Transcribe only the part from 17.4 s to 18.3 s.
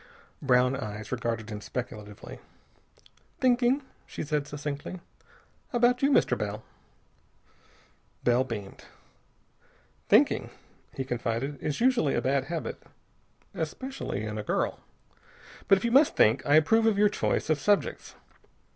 of subjects.